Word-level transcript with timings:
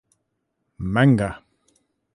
Manga! 0.93 1.29